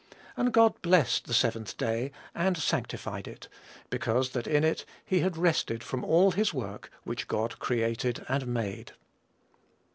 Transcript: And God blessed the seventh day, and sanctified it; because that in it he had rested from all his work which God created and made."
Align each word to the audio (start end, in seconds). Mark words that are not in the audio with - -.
And 0.35 0.51
God 0.51 0.81
blessed 0.81 1.25
the 1.27 1.33
seventh 1.35 1.77
day, 1.77 2.11
and 2.33 2.57
sanctified 2.57 3.27
it; 3.27 3.47
because 3.91 4.31
that 4.31 4.47
in 4.47 4.63
it 4.63 4.83
he 5.05 5.19
had 5.19 5.37
rested 5.37 5.83
from 5.83 6.03
all 6.03 6.31
his 6.31 6.55
work 6.55 6.89
which 7.03 7.27
God 7.27 7.59
created 7.59 8.25
and 8.27 8.47
made." 8.47 8.93